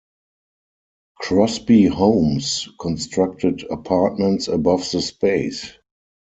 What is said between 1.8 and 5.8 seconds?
Homes constructed apartments above the space.